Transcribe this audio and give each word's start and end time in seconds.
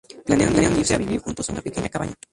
Planean 0.25 0.79
irse 0.81 0.95
a 0.95 1.01
vivir 1.03 1.21
juntos 1.25 1.47
a 1.47 1.51
una 1.53 1.61
pequeña 1.67 1.87
cabaña. 1.93 2.15